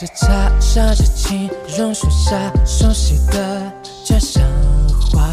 [0.00, 3.70] 这茶沙着情，榕树下熟悉的
[4.02, 4.42] 家乡
[4.98, 5.28] 话。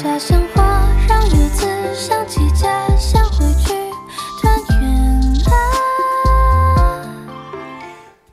[0.00, 3.74] 家乡话让日子想起家乡，回去
[4.40, 7.02] 团圆啊。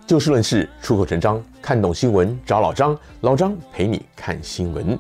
[0.06, 4.96] 就事论事，出口成章，看懂新闻找老张，老张陪你看新闻。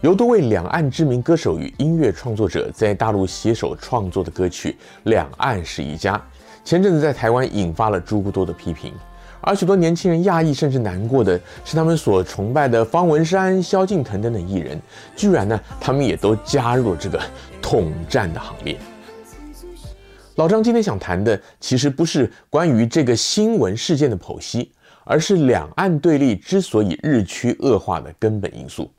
[0.00, 4.70] 由多位两岸知名歌手与音乐创作者在大陆携手创作的歌曲
[5.04, 6.16] 《两岸是一家》，
[6.64, 8.94] 前阵子在台湾引发了诸多的批评，
[9.42, 14.80] 而许多年轻人讶异甚至难过的是，他们所崇拜的方文山、萧敬腾等等艺人，
[15.14, 17.20] 居然呢，他们也都加入了这个
[17.60, 18.78] 统战的行列。
[20.36, 24.72] 老张今天想谈的，其实不是关于这个新闻事件的剖析，
[25.04, 28.90] 而是两岸对立之所以日趋恶化的根本因素。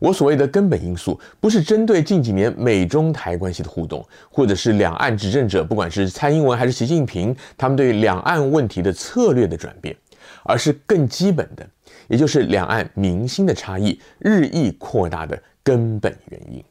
[0.00, 9.94] 我所谓的根本因素，不是针对近几年美中台关系的互动，或者是两岸执政者，不管是蔡英文还是习近平，他们对两岸问题的策略的转变，
[10.42, 11.68] 而是更基本的，
[12.08, 16.64] 也就是两岸民心的差异日益扩大的根本原因。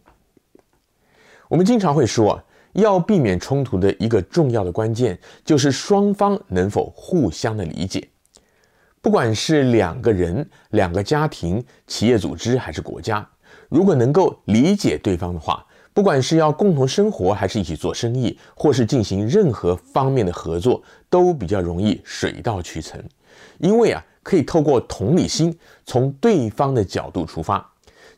[1.48, 8.09] 我们经常会说，要避免冲突的一个重要的关键，就是双方能否互相的理解。
[9.02, 13.28] 不管是两个人、两个家庭、企业组织还是国家，
[13.70, 23.02] 如果能够理解对方的话，不管是要共同生活，还是一起做生意，或是进行任何方面的合作，都比较容易水到渠成。
[23.60, 27.66] 因为啊，可以透过同理心，从对方的角度出发，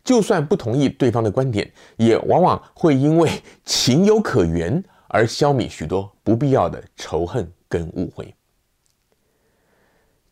[0.03, 3.29] 就算不同意对方的观点，也往往会因为
[3.65, 8.33] 情有可原而消弭许多不必要的仇恨跟误会。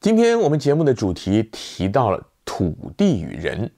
[0.01, 3.69] 今天我们节目的主题提到了土地与人。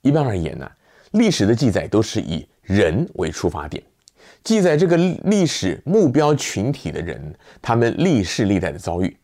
[0.00, 0.66] 一般而言呢，
[1.10, 3.82] 历史的记载都是以人为出发点，
[4.42, 9.14] 记载这个历史目标群体的人，他们历世历代的遭遇。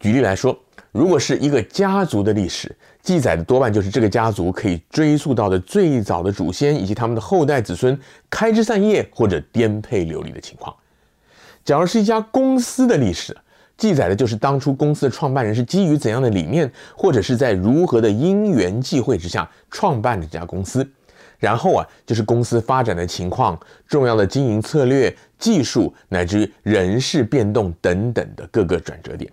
[0.00, 0.58] 举例来说，
[0.90, 7.96] 如果是一个家族的历史，记载的多半就是这个家族可以追溯到的最早的祖先以及他们的后代子孙
[8.28, 10.74] 开枝散叶或者颠沛流离的情况。
[11.64, 13.36] 假如是一家公司的历史，
[13.76, 20.88] 记载的就是当初公司的创办人是基于怎样的理念，或者是在如何的因缘际会之下创办的这家公司。
[21.40, 23.58] 然后啊，就是公司发展的情况、
[23.88, 29.30] 重要的经营策略、技术，乃至于人事变动等等的各个转折点。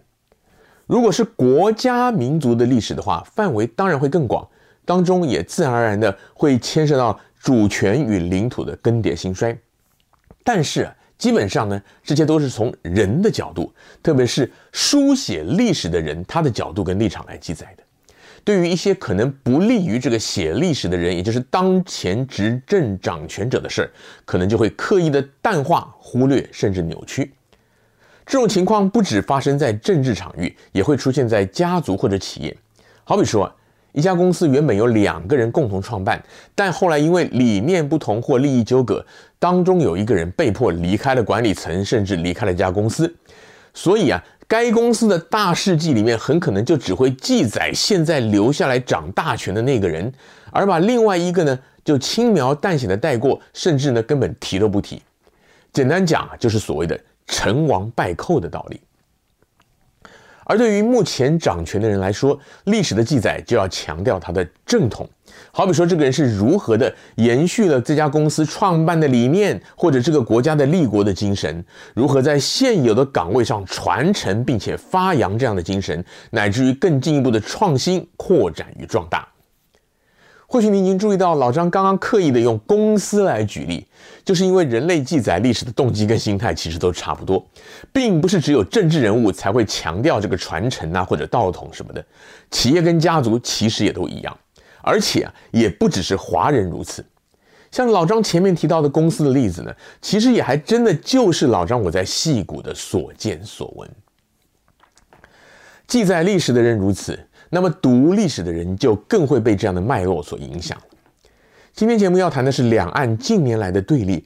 [0.88, 4.46] 如果是国家民族的历史的话，范围当然会更广，
[4.84, 9.56] 当中也自然而然的会牵涉到主权与领土的更迭兴衰。
[10.44, 10.90] 但是。
[11.22, 13.72] 基本上呢，这些都是从人的角度，
[14.02, 17.84] 特别是书写历史的人他的角度跟立场来记载的。
[18.44, 23.92] 对于一些可能不利于这个写历史的人，也就是当前执政掌权者的事儿，
[24.26, 27.32] 可能就会刻意的淡化、忽略，甚至扭曲。
[28.26, 32.58] 这种情况不只发生在政治场域，也会出现在家族或者企业。
[33.04, 33.56] 好比说啊，
[33.94, 36.22] 一家公司原本由两个人共同创办，
[36.56, 39.06] 但后来因为理念不同或利益纠葛，
[39.38, 43.14] 当中有一个人被迫离开了管理层，甚至离开了一家公司。
[43.74, 50.12] 所以啊，该公司的大事记里面很可能就只会记载现在留下来掌大权的那个人，
[50.52, 55.02] 而把另外一个呢就轻描淡写的带过，甚至呢根本提都不提。
[55.74, 58.80] 简单讲啊，就是所谓的成王败寇的道理。
[60.46, 65.10] 而对于目前掌权的人来说，历史的记载就要强调他的正统。
[65.54, 71.64] 好比说，这个人是如何的延续了这家公司创办的理念，或者这个国家的立国的精神，
[71.94, 79.28] 如何在现有的岗位上传承并且发扬这样的精神，乃至于更进一步的创新、扩展与壮大。
[80.52, 83.88] 或许你已经注意到，老张刚刚刻意的用公司来举例，
[84.26, 87.42] 就是因为人类记载历史的动机跟心态其实都差不多，
[87.94, 92.06] 并不是只有政治人物才会强调这个传承啊或者道统什么的，
[92.50, 94.38] 企业跟家族其实也都一样，
[94.82, 97.02] 而且啊也不只是华人如此。
[97.72, 103.90] 像老张前面提到的公司的例子呢，其实也还真的就是老张我在戏谷的所见所闻。
[105.88, 107.18] 记载历史的人如此。
[107.54, 110.78] 那么读历史的人就更会被这样的脉络所影响。
[111.74, 114.26] 今天节目要谈的是两岸近年来的对立，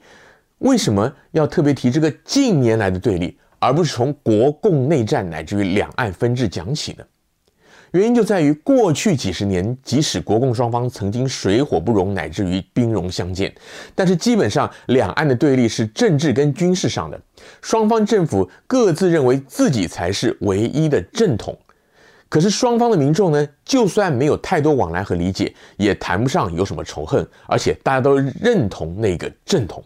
[0.58, 7.04] 为什么要特别提这个近年来的对立，而不是从国共内战乃至于两岸分治讲起呢？
[7.90, 13.52] 原因就在于过去几十年，即使国共双方曾经水火不容，乃至于兵戎相见，
[13.94, 17.20] 但是基本上两岸的对立是政治跟军事上的，
[17.60, 21.56] 双方政府各自认为自己才是唯一的正统。
[22.28, 29.82] 可是双方的民众呢，就算没有太多往来和理解，也谈不上有什么仇恨，而且大家都认同那个正统。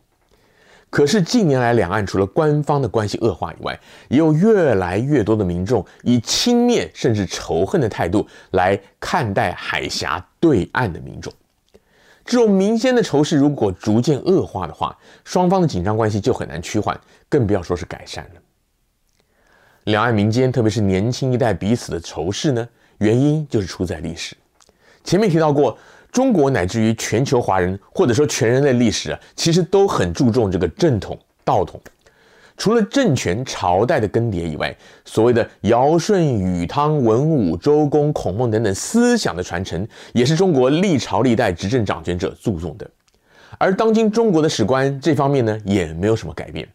[0.89, 3.79] 可是近年来，两岸除了官方的关系恶化以外，
[4.09, 11.33] 也有越来越多的民众以轻蔑甚至仇恨的态度来看待海峡对岸的民众。
[12.25, 16.99] 这种民间的仇视如果逐渐恶化的话，双方的紧张关系就很难趋缓，
[17.29, 18.41] 更不要说是改善了。
[19.85, 22.69] 两岸民间，特别是年轻一代彼此的仇视呢，
[22.99, 24.37] 原因就是出在历史。
[25.05, 25.77] 前面提到过。
[26.13, 31.81] 中国乃至于全球华人，或者说全人类历史啊，其实都很注重这个正统、道统。
[32.57, 42.91] 除了政权、朝代的更迭以外，所谓的尧舜禹汤文武周公孔孟等等思想的传承，也是中国历朝历代执政掌权者注重的。
[43.57, 46.69] 而当今中国的史观这方面呢，也没有什么改变。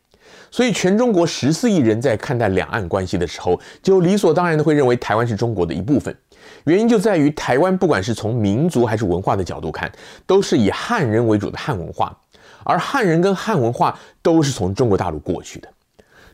[0.55, 6.15] 所以，全中国十四亿人在看待两岸关系的时候，就理所当然的会认为台湾是中国的一部分。
[6.63, 9.91] 原因就在于台湾不管是从民族还是文化的角度看，
[10.25, 12.17] 都是以汉人为主的汉文化，
[12.63, 15.67] 而汉人跟汉文化都是从中国大陆过去的。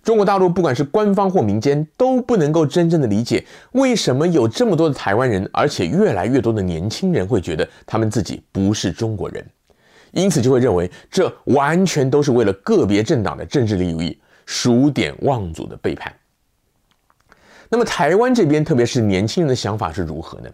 [0.03, 9.43] 中国大陆不管是官方或民间，都不能够真正的理解为什么有这么多的台湾人，而且越来越多的年轻人会觉得他们自己不是中国人。
[10.11, 16.13] 因此就会认为，这完全都是为了个别政党的政治利益，数典忘祖的背叛。
[17.69, 20.49] 那么台湾这边，特别是年轻人的想法是如何呢？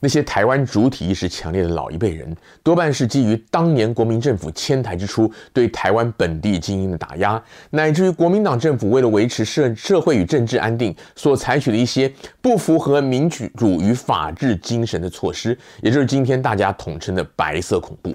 [0.00, 12.12] 那些台湾主体意识强烈的老一辈人，多半是基于当年国民政府迁台之初对台湾本地精英的打压，乃至于国民党政府为了维持社社会与政治安定所采取的一些
[12.42, 13.48] 不符合民主
[13.80, 18.14] 与法治精神的措施，也就是今天大家统称的“白色恐怖”。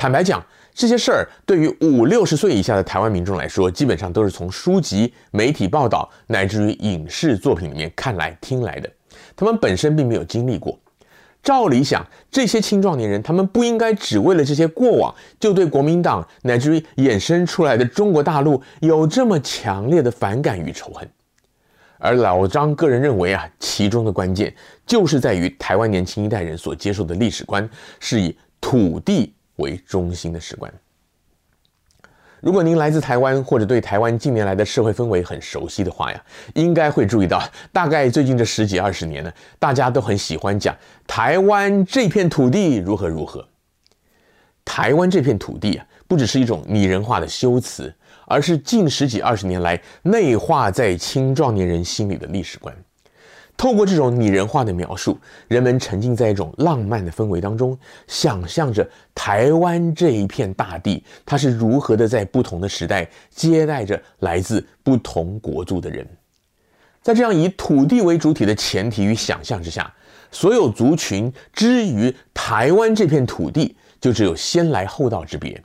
[0.00, 0.42] 坦白讲，
[0.72, 8.90] 这些事儿对于五六十岁以下的台湾民众来说，基本上都是从书籍、媒体报道乃至于影视作品里面看来听来的，
[9.36, 10.80] 他们本身并没有经历过。
[11.42, 21.06] 照理想，这些青壮年人，他们不应该只为了这些过往，就对国民党乃至于衍生出来的中国大陆有这么强烈的反感与仇恨。
[21.98, 24.54] 而老张个人认为啊，其中的关键
[24.86, 27.68] 就是在于台湾年轻一代人所接受的历史观
[27.98, 30.72] 是以土地为中心的史观。
[32.40, 36.24] 如果您来自台湾，或者对台湾近年来的社会氛围很熟悉的话呀，
[36.54, 37.38] 应该会注意到，
[37.70, 40.74] 大概最近这十几二十年呢，大家都很喜欢讲
[41.06, 43.46] 台湾这片土地如何如何。
[44.64, 47.94] 台湾这片土地啊，不只是一种拟人化的修辞，
[48.26, 52.74] 而是近十几二十年来内化在青壮年人心里的历史观。
[53.60, 66.08] 透过这种拟人化的描述，人们沉浸在一种浪漫的氛围当中，想象着台湾这一片大地，它是如何的在不同的时代接待着来自不同国度的人。
[67.02, 69.92] 在这样以土地为主体的前提与想象之下，
[70.30, 75.62] 所有族群之于台湾这片土地，就只有先来后到之别。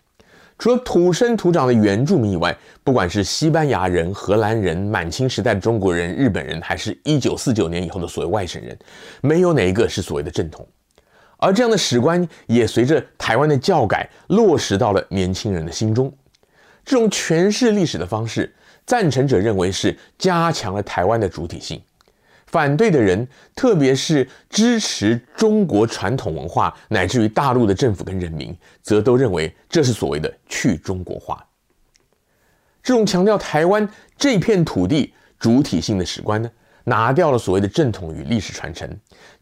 [0.58, 8.78] 除了土生土长的原住民以外，不管是西班牙人、荷兰人、满清时代的中国人、日本人，还是一九四九年以后的所谓外省人，
[9.22, 10.66] 没有哪一个是所谓的正统。
[11.38, 16.12] 而这样的史观也随着台湾的教改落实到了年轻人的心中。
[16.86, 18.52] 这种诠释历史的方式，
[18.86, 21.82] 赞成者认为是加强了台湾的主体性。
[22.56, 31.46] 反对的人，特别是支持中国传统文化乃至于大陆的政府跟人民，则都认为这是所谓的去中国化。
[32.82, 33.86] 这种强调台湾
[34.18, 36.50] 这片土地主体性的史观呢，
[36.86, 38.90] 拿掉了所谓的正统与历史传承，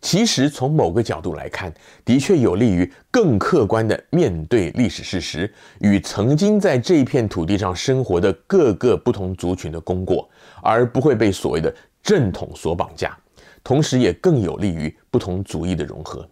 [0.01, 1.71] 其实从某个角度来看，
[2.03, 10.27] 的确有利于更客观地面对历史事实与曾经在这片土地上生活的各个不同族群的功过，
[10.63, 11.71] 而不会被所谓的。
[12.03, 13.17] 正统所绑架，
[13.63, 16.27] 同时也更有利于不同族裔的融合。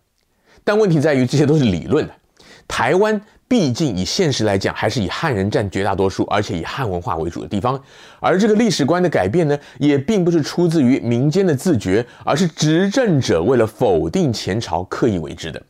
[0.63, 2.13] 但问题在于，这些都是理论的。
[2.67, 7.81] 台湾毕竟以现实来讲，还是以汉人占绝大多数，而且以汉文化为主的地方。
[8.19, 15.61] 而这个历史观的改变呢，也并不是出自于民间的自觉，而是执政者为了否定前朝刻意为之的。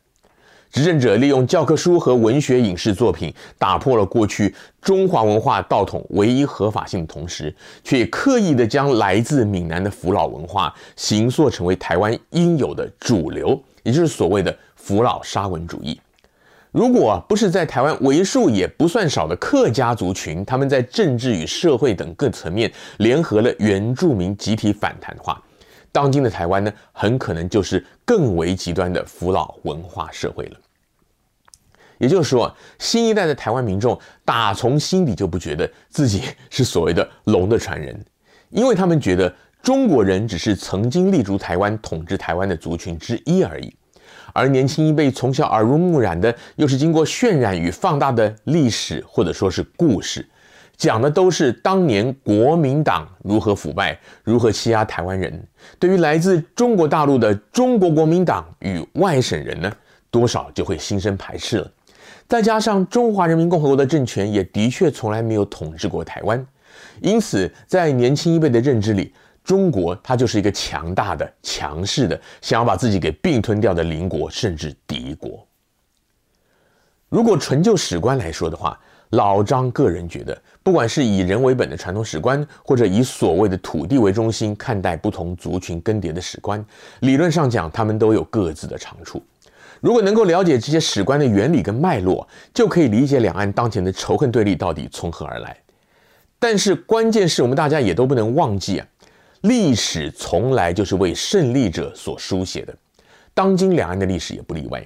[0.72, 16.00] 执政者利用教科书和文学影视作品，打破了过去中华文化道统唯一合法性的同时，却也刻意的将来自闽南的福佬文化形塑成为台湾应有的主流，也就是所谓的福佬沙文主义。
[16.72, 25.44] 如果不是在台湾为数也不算少的客家族群，他们在政治与社会等各层面联合了原住民集体反弹的话，
[25.91, 30.57] 当今的台湾呢，很可能就是更为极端的福佬文化社会了。
[31.98, 38.03] 也就是说，新一代的台湾民众打从心底就不觉得自己是所谓的“龙的传人”，
[38.50, 39.31] 因为他们觉得
[39.62, 43.71] 中国人只是曾经立足台湾、统治台湾的族群之一而已。
[44.33, 50.27] 而年轻一辈从小耳濡目染的，又是经过渲染与放大的历史或者说是故事，
[50.81, 55.31] 讲的都是当年国民党如何腐败，如何欺压台湾人。
[55.77, 59.71] 对于来自中国大陆的中国国民党与外省人呢，
[60.09, 61.71] 多少就会心生排斥了。
[62.27, 66.43] 再加上中华人民共和国的政权也的确从来没有统治过台湾，
[67.00, 75.45] 因此在年轻一辈的认知里，中国它就是一个强大的、强势的，想要把自己给并吞掉的邻国甚至敌国。
[77.07, 78.79] 如果纯就史观来说的话，
[79.11, 86.63] 老张个人觉得，不管是以人为本的传统史观，或者以所谓的土地为中心看待不同族群更迭的史观，
[87.00, 89.24] 理论上讲，他们都有各自的长处。
[89.80, 95.58] 如果能够了解这些史观的原理跟脉络，就可以理解两岸当前的仇恨对立到底从何而来。
[96.38, 98.88] 但是关键是我们大家也都不能忘记啊，
[99.41, 102.75] 历史从来就是为胜利者所书写的，
[103.34, 104.86] 当今两岸的历史也不例外。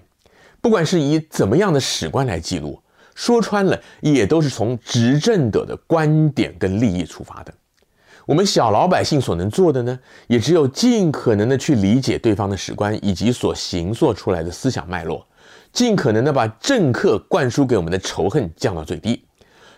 [0.61, 2.81] 不管是以怎么样的史观来记录，
[3.15, 7.51] 说穿了也都是从执政者的观点跟利益出发的。
[8.27, 15.25] 我们小老百姓所能做的呢，也只有尽可能的去理解对方的史观以及所行作出来的思想脉络，
[15.71, 19.23] 尽可能的把政客灌输给我们的仇恨降到最低，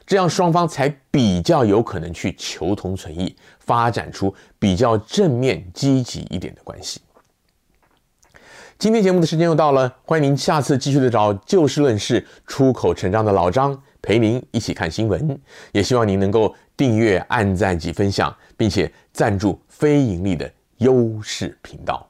[0.06, 7.02] 这样双方才比较有可能去求同存异，发展出比较正面积极一点的关系。
[8.80, 15.42] 今天节目的时间又到了，欢迎您下次继续的找就事论事、出口成章的老张陪您一起看新闻。
[15.72, 22.07] 也希望您能够订阅、按赞及分享，并且赞助非盈利的优势频道。